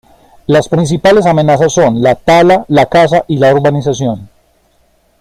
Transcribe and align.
Las 0.47 0.67
principales 0.67 1.27
amenazas 1.27 1.73
son 1.73 2.01
la 2.01 2.15
tala, 2.15 2.65
la 2.69 2.87
caza 2.87 3.23
y 3.27 3.37
la 3.37 3.53
urbanización. 3.53 4.29